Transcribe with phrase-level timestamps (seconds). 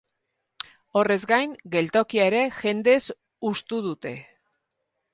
[1.01, 2.99] Horrez gain, geltokia ere jendez
[3.51, 4.19] hustu dute.